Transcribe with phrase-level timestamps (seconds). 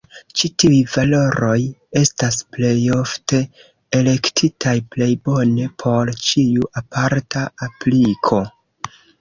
[0.39, 1.57] Ĉi tiuj valoroj
[1.99, 3.41] estas plejofte
[3.99, 8.45] elektitaj plej bone por ĉiu aparta apliko.